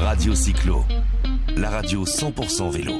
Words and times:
Radio 0.00 0.34
Cyclo, 0.34 0.84
la 1.56 1.70
radio 1.70 2.04
100% 2.04 2.70
vélo. 2.70 2.92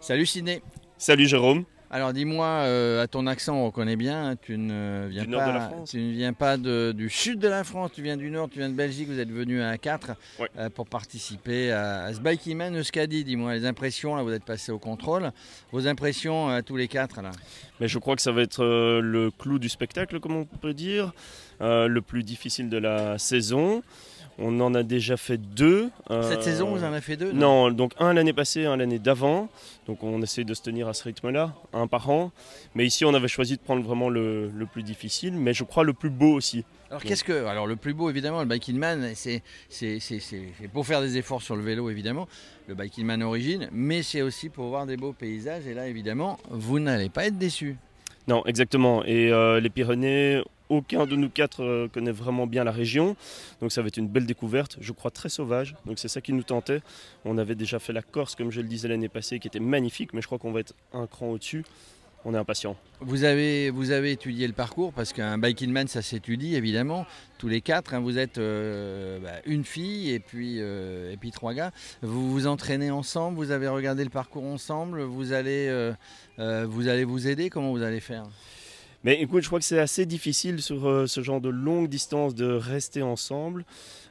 Salut 0.00 0.26
Ciné. 0.26 0.62
Salut 0.98 1.26
Jérôme. 1.26 1.64
Alors 1.92 2.12
dis-moi, 2.12 2.46
euh, 2.46 3.02
à 3.02 3.08
ton 3.08 3.26
accent 3.26 3.56
on 3.56 3.66
reconnaît 3.66 3.96
bien, 3.96 4.30
hein, 4.30 4.36
tu 4.40 4.56
ne 4.56 5.08
viens 5.10 5.24
Du 5.24 5.30
pas, 5.30 5.36
nord 5.38 5.48
de 5.48 5.58
la 5.58 5.68
France. 5.68 5.90
tu 5.90 5.98
ne 6.00 6.12
viens 6.12 6.32
pas 6.32 6.56
de- 6.56 6.92
du 6.92 7.10
sud 7.10 7.40
de 7.40 7.48
la 7.48 7.64
France, 7.64 7.90
tu 7.94 8.02
viens 8.02 8.16
du 8.16 8.30
nord, 8.30 8.48
tu 8.48 8.60
viens 8.60 8.68
de 8.68 8.74
Belgique, 8.76 9.08
vous 9.08 9.18
êtes 9.18 9.30
venu 9.30 9.60
à 9.60 9.72
A4 9.74 10.14
Ouais. 10.38 10.48
euh, 10.56 10.70
pour 10.70 10.86
participer 10.86 11.72
à, 11.72 12.04
à 12.04 12.14
ce 12.14 12.20
Bikeman 12.20 12.76
Euskadi. 12.76 13.24
Dis-moi 13.24 13.54
les 13.54 13.66
impressions, 13.66 14.14
là 14.14 14.22
vous 14.22 14.30
êtes 14.32 14.44
passé 14.44 14.70
au 14.70 14.78
contrôle, 14.78 15.32
vos 15.72 15.88
impressions 15.88 16.48
à 16.48 16.62
tous 16.62 16.76
les 16.76 16.86
quatre 16.86 17.22
là. 17.22 17.32
Mais 17.80 17.88
je 17.88 17.98
crois 17.98 18.14
que 18.14 18.22
ça 18.22 18.30
va 18.30 18.42
être 18.42 18.62
euh, 18.62 19.00
le 19.00 19.32
clou 19.32 19.58
du 19.58 19.68
spectacle, 19.68 20.20
comme 20.20 20.36
on 20.36 20.44
peut 20.44 20.74
dire, 20.74 21.12
euh, 21.60 21.88
le 21.88 22.02
plus 22.02 22.22
difficile 22.22 22.68
de 22.68 22.78
la 22.78 23.18
saison. 23.18 23.82
On 24.38 24.58
en 24.60 24.74
a 24.74 24.82
déjà 24.82 25.16
fait 25.18 25.36
deux. 25.36 25.90
euh, 26.10 26.22
Cette 26.30 26.42
saison 26.42 26.70
vous 26.74 26.82
en 26.82 26.88
avez 26.92 27.00
fait 27.02 27.16
deux 27.16 27.32
Non, 27.32 27.70
donc 27.70 27.92
un 27.98 28.14
l'année 28.14 28.32
passée, 28.32 28.64
un 28.64 28.76
l'année 28.76 28.98
d'avant. 28.98 29.48
Donc 29.86 30.02
on 30.02 30.22
essaie 30.22 30.44
de 30.44 30.54
se 30.54 30.62
tenir 30.62 30.88
à 30.88 30.94
ce 30.94 31.04
rythme-là, 31.04 31.52
un 31.74 31.86
par 31.86 32.08
an. 32.08 32.32
Mais 32.74 32.86
ici, 32.86 33.04
on 33.04 33.12
avait 33.12 33.28
choisi 33.28 33.56
de 33.56 33.60
prendre 33.60 33.82
vraiment 33.82 34.08
le, 34.08 34.48
le 34.48 34.66
plus 34.66 34.82
difficile, 34.82 35.34
mais 35.34 35.52
je 35.52 35.64
crois 35.64 35.84
le 35.84 35.92
plus 35.92 36.10
beau 36.10 36.32
aussi. 36.32 36.64
Alors 36.90 37.02
qu'est-ce 37.02 37.22
que, 37.22 37.44
alors 37.46 37.66
le 37.66 37.76
plus 37.76 37.94
beau 37.94 38.10
évidemment, 38.10 38.40
le 38.40 38.46
Biking 38.48 38.76
Man, 38.76 39.12
c'est 39.14 39.42
c'est 39.68 40.00
pour 40.72 40.86
faire 40.86 41.00
des 41.02 41.18
efforts 41.18 41.42
sur 41.42 41.54
le 41.54 41.62
vélo 41.62 41.88
évidemment, 41.90 42.26
le 42.66 42.74
Biking 42.74 43.04
Man 43.04 43.22
origine, 43.22 43.68
mais 43.72 44.02
c'est 44.02 44.22
aussi 44.22 44.48
pour 44.48 44.66
voir 44.66 44.86
des 44.86 44.96
beaux 44.96 45.12
paysages 45.12 45.66
et 45.66 45.74
là 45.74 45.86
évidemment 45.86 46.38
vous 46.50 46.80
n'allez 46.80 47.08
pas 47.08 47.26
être 47.26 47.38
déçus. 47.38 47.76
Non, 48.26 48.44
exactement. 48.46 49.04
Et 49.04 49.30
euh, 49.32 49.60
les 49.60 49.70
Pyrénées, 49.70 50.42
aucun 50.70 51.04
de 51.04 51.16
nous 51.16 51.28
quatre 51.28 51.62
euh, 51.62 51.88
connaît 51.92 52.12
vraiment 52.12 52.46
bien 52.46 52.64
la 52.64 52.70
région. 52.70 53.16
Donc 53.60 53.72
ça 53.72 53.82
va 53.82 53.88
être 53.88 53.98
une 53.98 54.08
belle 54.08 54.24
découverte, 54.24 54.78
je 54.80 54.92
crois 54.92 55.10
très 55.10 55.28
sauvage. 55.28 55.74
Donc 55.84 55.98
c'est 55.98 56.08
ça 56.08 56.22
qui 56.22 56.32
nous 56.32 56.44
tentait. 56.44 56.80
On 57.26 57.36
avait 57.36 57.56
déjà 57.56 57.78
fait 57.78 57.92
la 57.92 58.02
Corse, 58.02 58.34
comme 58.36 58.50
je 58.50 58.62
le 58.62 58.68
disais 58.68 58.88
l'année 58.88 59.08
passée, 59.08 59.38
qui 59.38 59.48
était 59.48 59.60
magnifique, 59.60 60.14
mais 60.14 60.22
je 60.22 60.26
crois 60.26 60.38
qu'on 60.38 60.52
va 60.52 60.60
être 60.60 60.74
un 60.92 61.06
cran 61.06 61.26
au-dessus. 61.26 61.64
On 62.24 62.34
est 62.34 62.38
impatient. 62.38 62.76
Vous 63.00 63.24
avez, 63.24 63.72
étudié 64.12 64.46
le 64.46 64.52
parcours 64.52 64.92
parce 64.92 65.14
qu'un 65.14 65.38
Biking 65.38 65.72
Man 65.72 65.88
ça 65.88 66.02
s'étudie 66.02 66.54
évidemment, 66.54 67.06
tous 67.38 67.48
les 67.48 67.62
quatre, 67.62 67.94
hein, 67.94 68.00
vous 68.00 68.18
êtes 68.18 68.36
euh, 68.36 69.18
bah, 69.20 69.40
une 69.46 69.64
fille 69.64 70.10
et 70.10 70.20
puis, 70.20 70.56
euh, 70.58 71.12
et 71.12 71.16
puis 71.16 71.30
trois 71.30 71.54
gars. 71.54 71.72
Vous 72.02 72.30
vous 72.30 72.46
entraînez 72.46 72.90
ensemble, 72.90 73.38
vous 73.38 73.52
avez 73.52 73.68
regardé 73.68 74.04
le 74.04 74.10
parcours 74.10 74.44
ensemble, 74.44 75.00
vous 75.00 75.32
allez, 75.32 75.92
vous, 76.36 76.88
allez 76.88 77.04
vous 77.04 77.26
aider, 77.26 77.48
comment 77.48 77.70
vous 77.70 77.82
allez 77.82 78.00
faire? 78.00 78.26
Mais 79.04 79.20
écoute, 79.20 79.42
je 79.42 79.48
crois 79.48 79.58
que 79.58 79.64
c'est 79.64 79.78
assez 79.78 80.04
difficile 80.04 80.60
sur 80.60 80.88
euh, 80.88 81.06
ce 81.06 81.22
genre 81.22 81.40
de 81.40 81.48
longue 81.48 81.88
distance 81.88 82.34
de 82.34 82.46
rester 82.46 83.02
ensemble. 83.02 83.64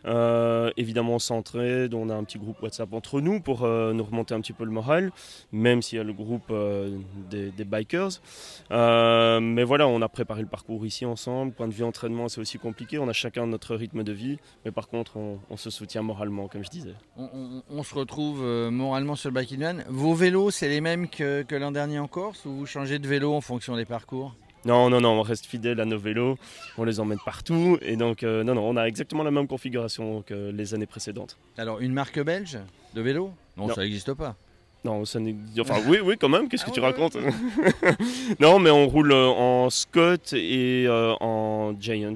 Euh, 0.06 0.72
évidemment, 0.78 1.16
on 1.16 1.20
s'entraide, 1.20 1.94
on 1.94 2.10
a 2.10 2.16
un 2.16 2.24
petit 2.24 2.38
groupe 2.38 2.62
WhatsApp 2.62 2.92
entre 2.94 3.22
nous 3.22 3.40
pour 3.40 3.64
euh, 3.64 3.94
nous 3.94 4.04
remonter 4.04 4.34
un 4.34 4.42
petit 4.42 4.54
peu 4.54 4.64
le 4.64 4.72
moral, 4.72 5.12
même 5.52 5.82
s'il 5.82 5.98
y 5.98 6.02
a 6.02 6.04
le 6.04 6.14
groupe 6.14 6.50
euh, 6.52 6.98
des, 7.30 7.52
bikers. 7.64 8.22
Mais 8.70 9.64
voilà, 9.64 9.88
on 9.88 10.02
a 10.02 10.10
préparé 10.10 10.42
le 10.42 10.48
parcours 10.48 10.86
ici 10.86 11.06
ensemble. 11.06 11.54
Point 11.54 11.68
de 11.68 11.74
vue 11.74 11.84
entraînement, 11.84 12.30
c'est 12.30 12.42
aussi 12.42 12.58
compliqué. 12.58 13.00
On 13.00 13.08
a 13.08 13.14
chacun 13.14 13.46
notre 13.48 13.76
rythme 13.76 14.04
de 14.04 14.12
vie, 14.12 14.38
mais 14.66 14.72
par 14.72 14.88
contre, 14.88 15.18
on, 15.18 15.58
se 15.58 15.70
soutient 15.70 16.02
moralement, 16.02 16.48
comme 16.48 16.64
je 16.64 16.70
disais. 16.70 16.94
on, 17.18 17.84
se 17.84 17.94
retrouve 17.94 18.46
moralement 18.72 19.16
sur 19.16 19.30
le 19.30 19.58
Man. 19.58 19.84
Vos 19.90 20.14
vélos, 20.14 20.52
c'est 20.52 20.70
les 20.70 20.80
mêmes 20.80 21.10
que, 21.10 21.44
que 21.44 21.56
l'an 21.56 21.72
dernier 21.72 22.00
en 22.00 22.08
Corse 22.08 22.46
ou 22.46 22.52
vous 22.52 22.66
changez 22.66 23.00
de 23.00 23.08
vélo 23.08 23.34
en 23.34 23.42
fonction 23.42 23.76
des 23.76 23.86
parcours? 23.86 24.36
Non, 24.66 24.90
non, 24.90 25.00
non, 25.02 25.12
on 25.20 25.22
reste 25.22 25.46
fidèle 25.46 25.80
à 25.80 25.86
nos 25.86 25.98
vélos, 25.98 26.38
on 26.78 26.84
les 26.84 27.00
emmène 27.00 27.20
partout, 27.24 27.78
et 27.82 27.96
donc, 27.96 28.24
euh, 28.24 28.44
non, 28.44 28.56
non, 28.56 28.68
on 28.68 28.76
a 28.76 28.84
exactement 28.88 29.24
la 29.24 29.32
même 29.32 29.48
configuration 29.48 30.22
que 30.22 30.52
les 30.52 30.74
années 30.74 30.86
précédentes. 30.86 31.38
Alors, 31.58 31.80
une 31.80 31.94
marque 31.94 32.20
belge 32.20 32.60
de 32.94 33.02
vélo? 33.02 33.32
Non, 33.56 33.68
Non. 33.68 33.74
ça 33.74 33.82
n'existe 33.82 34.14
pas. 34.14 34.36
Non, 34.84 35.04
ça 35.06 35.20
n'existe- 35.20 35.60
Enfin, 35.60 35.82
oui, 35.88 36.00
oui, 36.04 36.16
quand 36.20 36.30
même, 36.30 36.48
qu'est-ce 36.50 36.64
Ah 36.66 36.70
que 36.70 36.74
tu 36.74 36.80
ouais, 36.82 36.88
racontes 36.88 37.16
Non, 38.40 38.60
mais 38.60 38.70
on 38.70 38.88
roule 38.88 39.12
euh, 39.12 39.28
en 39.28 39.70
Scott 39.70 40.34
et 40.34 40.86
euh, 40.88 41.14
en 41.20 41.74
Giant. 41.80 42.16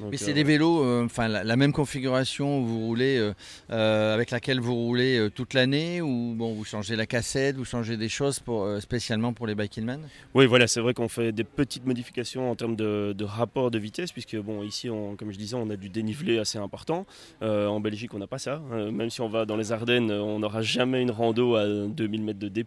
Donc, 0.00 0.10
Mais 0.12 0.16
c'est 0.16 0.30
euh, 0.30 0.34
des 0.34 0.44
vélos, 0.44 0.82
euh, 0.82 1.04
enfin 1.04 1.28
la, 1.28 1.44
la 1.44 1.56
même 1.56 1.72
configuration 1.72 2.60
où 2.60 2.66
vous 2.66 2.80
roulez, 2.80 3.32
euh, 3.70 4.14
avec 4.14 4.30
laquelle 4.30 4.60
vous 4.60 4.74
roulez 4.74 5.28
toute 5.34 5.54
l'année 5.54 6.00
ou 6.00 6.34
bon 6.36 6.52
vous 6.54 6.64
changez 6.64 6.96
la 6.96 7.06
cassette, 7.06 7.56
vous 7.56 7.64
changez 7.64 7.96
des 7.96 8.08
choses 8.08 8.40
pour, 8.40 8.68
spécialement 8.80 9.32
pour 9.32 9.46
les 9.46 9.54
Biking 9.54 9.84
Man? 9.84 10.00
Oui, 10.34 10.46
voilà, 10.46 10.66
c'est 10.66 10.80
vrai 10.80 10.94
qu'on 10.94 11.08
fait 11.08 11.32
des 11.32 11.44
petites 11.44 11.86
modifications 11.86 12.50
en 12.50 12.54
termes 12.54 12.76
de, 12.76 13.14
de 13.16 13.24
rapport 13.24 13.70
de 13.70 13.78
vitesse, 13.78 14.12
puisque, 14.12 14.36
bon, 14.36 14.62
ici, 14.62 14.88
on- 14.90 15.16
comme 15.16 15.32
je 15.32 15.38
disais, 15.38 15.56
on 15.56 15.70
a 15.70 15.76
du 15.76 15.88
dénivelé 15.88 16.38
assez 16.38 16.58
important. 16.58 17.06
En 17.40 17.80
Belgique, 17.80 18.14
on 18.14 18.18
n'a 18.18 18.26
pas 18.26 18.38
ça. 18.38 18.62
Euh, 18.72 18.90
même 18.90 19.10
si 19.10 19.20
on 19.20 19.28
va 19.28 19.44
dans 19.44 19.56
les 19.56 19.72
Ardennes, 19.72 20.10
on 20.10 20.38
n'aura 20.38 20.62
jamais 20.62 21.02
une 21.02 21.10
rando 21.10 21.56
à 21.56 21.66
2000 21.66 22.22
mètres 22.22 22.38
de 22.38 22.48
D+. 22.48 22.64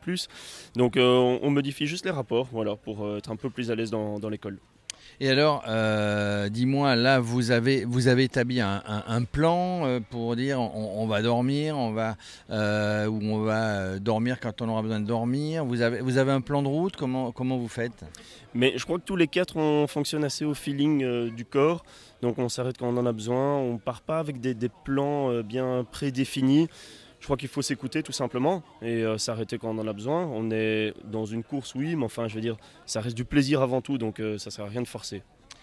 Donc, 0.76 0.98
euh, 0.98 1.40
on, 1.42 1.50
modifie 1.50 1.86
juste 1.88 2.06
les 2.06 2.12
rapports, 2.12 2.48
voilà, 2.52 2.76
pour 2.76 3.18
être 3.18 3.32
un 3.32 3.36
peu 3.36 3.50
plus 3.50 3.72
à 3.72 3.76
l'aise 3.76 3.92
dans, 3.92 4.20
dans 4.20 4.30
l'école. 4.30 4.58
Et 5.20 5.30
alors, 5.30 5.64
euh, 5.68 6.50
dis-moi, 6.50 6.96
là 6.96 7.20
vous 7.20 7.52
avez 7.52 7.86
vous 7.86 8.08
avez 8.08 8.24
établi 8.24 8.60
un, 8.60 9.24
plan 9.32 9.86
euh, 9.86 10.00
pour 10.00 10.36
dire 10.36 10.60
on, 10.60 11.06
va 11.06 11.22
dormir, 11.22 11.78
on 11.78 11.92
va 11.92 12.16
euh, 12.50 13.06
ou 13.06 13.20
on 13.22 13.44
va 13.44 14.00
dormir 14.00 14.40
quand 14.40 14.64
on 14.64 14.70
aura 14.70 14.82
besoin 14.82 15.00
de 15.00 15.06
dormir. 15.06 15.64
Vous 15.64 15.82
avez 15.82 16.02
vous 16.02 16.18
avez 16.18 16.32
un 16.32 16.42
plan 16.42 16.64
de 16.64 16.68
route 16.68 16.96
Comment 16.96 17.32
comment 17.32 17.58
vous 17.58 17.68
faites? 17.68 18.04
Mais 18.56 18.74
je 18.76 18.84
crois 18.84 18.98
que 18.98 19.06
tous 19.06 19.16
les 19.16 19.28
quatre, 19.28 19.58
on 19.58 19.86
fonctionne 19.86 20.24
assez 20.24 20.44
au 20.44 20.56
feeling 20.56 21.30
du 21.30 21.46
corps. 21.46 21.84
Donc 22.24 22.40
on 22.40 22.50
s'arrête 22.50 22.78
quand 22.80 22.88
on 22.88 22.98
en 22.98 23.06
a 23.06 23.14
besoin. 23.14 23.58
On 23.58 23.78
part 23.78 24.02
pas 24.02 24.18
avec 24.18 24.42
des, 24.42 24.56
plans 24.84 25.42
bien 25.44 25.86
prédéfinis. 25.92 26.68
Je 27.22 27.28
crois 27.28 27.38
qu'il 27.38 27.50
faut 27.50 27.62
s'écouter 27.62 28.02
tout 28.02 28.12
simplement 28.12 28.64
et 28.82 29.04
euh, 29.04 29.20
s'arrêter 29.20 29.60
quand 29.60 29.70
on 29.70 29.78
en 29.78 29.88
a 29.88 29.94
besoin. 29.94 30.26
On 30.26 30.50
est 30.50 30.92
dans 31.06 31.24
une 31.24 31.44
course, 31.44 31.76
oui, 31.76 31.96
mais 31.96 32.06
enfin, 32.06 32.28
je 32.28 32.34
veux 32.34 32.42
dire, 32.42 32.58
ça 32.88 33.00
reste 33.00 33.16
du 33.16 33.26
plaisir 33.26 33.62
avant 33.62 33.80
tout, 33.80 34.00
donc 34.00 34.20
euh, 34.20 34.40
ça 34.40 34.50
sert 34.50 34.66
à 34.66 34.68
rien 34.68 34.82
de 34.82 34.88
forcer. 34.88 35.22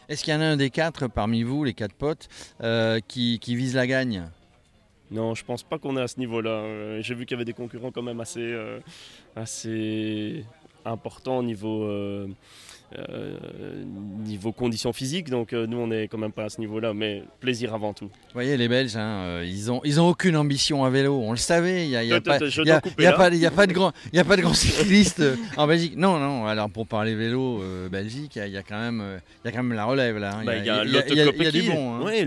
Est-ce 0.08 0.22
qu'il 0.22 0.32
y 0.32 0.36
en 0.36 0.40
a 0.40 0.44
un 0.44 0.56
des 0.56 0.70
quatre 0.70 1.08
parmi 1.08 1.42
vous, 1.42 1.64
les 1.64 1.74
quatre 1.74 1.94
potes, 1.94 2.28
euh, 2.62 3.00
qui, 3.08 3.40
qui 3.40 3.56
vise 3.56 3.74
la 3.74 3.88
gagne? 3.88 4.30
Non, 5.10 5.34
je 5.34 5.44
pense 5.44 5.64
pas 5.64 5.78
qu'on 5.80 5.96
est 5.96 6.00
à 6.00 6.06
ce 6.06 6.20
niveau-là. 6.20 7.00
J'ai 7.00 7.16
vu 7.16 7.26
qu'il 7.26 7.34
y 7.34 7.38
avait 7.38 7.44
des 7.44 7.54
concurrents 7.54 7.90
quand 7.90 8.02
même 8.02 8.20
assez, 8.20 8.54
assez 9.34 10.44
importants 10.88 11.38
au 11.38 11.42
niveau, 11.42 11.84
euh, 11.84 12.26
euh, 12.98 13.84
niveau 14.24 14.52
conditions 14.52 14.92
physiques. 14.92 15.28
Donc 15.30 15.52
euh, 15.52 15.66
nous, 15.66 15.76
on 15.78 15.90
est 15.90 16.08
quand 16.08 16.18
même 16.18 16.32
pas 16.32 16.44
à 16.44 16.48
ce 16.48 16.60
niveau-là, 16.60 16.94
mais 16.94 17.22
plaisir 17.40 17.74
avant 17.74 17.92
tout. 17.92 18.06
Vous 18.06 18.32
voyez, 18.34 18.56
les 18.56 18.68
Belges, 18.68 18.96
hein, 18.96 19.20
euh, 19.24 19.44
ils 19.46 19.70
ont, 19.70 19.80
ils 19.84 20.00
ont 20.00 20.08
aucune 20.08 20.36
ambition 20.36 20.84
à 20.84 20.90
vélo. 20.90 21.18
On 21.22 21.32
le 21.32 21.36
savait. 21.36 21.84
Il 21.84 21.90
n'y 21.90 21.96
a, 21.96 22.04
y 22.04 22.12
a 22.12 22.20
pas, 22.20 22.38
de 22.38 23.72
grand, 23.72 23.92
il 24.12 24.18
a 24.18 24.24
pas 24.24 24.36
de 24.36 24.42
grands 24.42 24.54
cyclistes 24.54 25.20
euh, 25.20 25.36
en 25.56 25.66
Belgique. 25.66 25.94
Non, 25.96 26.18
non. 26.18 26.46
Alors 26.46 26.70
pour 26.70 26.86
parler 26.86 27.14
vélo, 27.14 27.60
euh, 27.62 27.88
Belgique, 27.88 28.36
il 28.36 28.38
y 28.38 28.42
a- 28.42 28.46
il 28.46 28.52
y, 28.52 28.56
a 28.56 28.62
quand 28.62 28.78
même, 28.78 29.00
euh, 29.00 29.18
il 29.44 29.48
y 29.48 29.50
a 29.50 29.52
quand 29.56 29.62
même 29.62 29.76
la 29.76 29.84
relève 29.84 30.16
là. 30.18 30.36
hein. 30.38 30.44
Bah, 30.44 30.56
Il 30.56 30.64
y 30.64 30.70
a 30.70 30.84
y 30.84 30.88
a- 31.48 31.50
du 31.50 31.62
bon. 31.70 31.94
hein. 31.96 32.02
Ouais, 32.04 32.24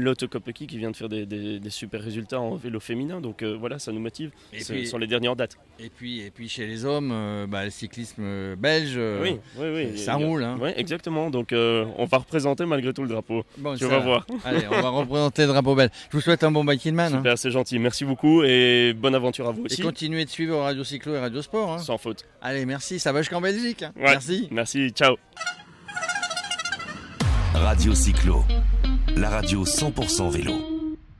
qui 0.67 0.77
vient 0.77 0.91
de 0.91 0.95
faire 0.95 1.09
des, 1.09 1.25
des- 1.25 1.59
des 1.59 1.69
super 1.69 2.01
résultats 2.01 2.39
en 2.39 2.55
vélo 2.55 2.79
féminin. 2.79 3.19
Donc 3.21 3.41
euh, 3.43 3.55
voilà, 3.59 3.79
ça 3.79 3.91
nous 3.91 3.99
motive. 3.99 4.31
Et 4.53 4.61
puis- 4.75 4.87
sont 4.87 4.97
les 4.97 5.07
dernières 5.07 5.35
dates. 5.35 5.57
Et 5.79 5.89
puis, 5.89 6.21
et 6.21 6.29
puis 6.31 6.47
chez 6.49 6.67
les 6.67 6.85
hommes, 6.85 7.11
euh, 7.11 7.47
bah, 7.47 7.63
le 7.65 7.69
cyclisme 7.71 8.21
euh, 8.23 8.50
belge, 8.55 8.93
euh, 8.97 9.19
oui, 9.21 9.39
oui, 9.57 9.67
oui. 9.93 9.97
ça 9.97 10.15
roule. 10.15 10.43
hein. 10.43 10.57
Ouais, 10.59 10.73
exactement. 10.79 11.29
Donc 11.29 11.53
euh, 11.53 11.85
on 11.97 12.05
va 12.05 12.17
représenter 12.19 12.65
malgré 12.65 12.93
tout 12.93 13.01
le 13.03 13.07
drapeau. 13.09 13.43
Bon, 13.57 13.73
Tu 13.75 13.79
ça 13.83 13.87
vas 13.87 13.99
va. 13.99 14.05
voir. 14.05 14.25
Allez, 14.45 14.65
on 14.71 14.81
va 14.81 14.89
représenter 14.89 15.43
le 15.43 15.47
drapeau 15.49 15.75
belge. 15.75 15.91
Je 16.11 16.17
vous 16.17 16.21
souhaite 16.21 16.43
un 16.43 16.51
bon 16.51 16.63
biking 16.63 16.93
man. 16.95 17.13
hein. 17.13 17.17
Super, 17.17 17.37
c'est 17.37 17.51
gentil. 17.51 17.79
Merci 17.79 18.05
beaucoup 18.05 18.43
et 18.43 18.93
bonne 18.93 19.15
aventure 19.15 19.47
à 19.47 19.51
vous 19.51 19.61
Et 19.61 19.65
aussi. 19.65 19.81
continuez 19.81 20.25
de 20.25 20.29
suivre 20.29 20.57
Radio 20.59 20.83
Cyclo 20.83 21.15
et 21.15 21.19
Radio 21.19 21.41
Sport. 21.41 21.73
hein. 21.73 21.77
Sans 21.79 21.97
faute. 21.97 22.25
Allez, 22.41 22.65
merci. 22.65 22.99
Ça 22.99 23.11
va 23.11 23.21
jusqu'en 23.21 23.41
Belgique. 23.41 23.83
hein. 23.83 23.91
Ouais. 23.95 24.03
Merci. 24.11 24.47
Merci. 24.51 24.89
Ciao. 24.91 25.15
Radio 27.53 27.93
Cyclo, 27.93 28.43
la 29.15 29.29
radio 29.29 29.63
100% 29.65 30.29
vélo. 30.31 30.70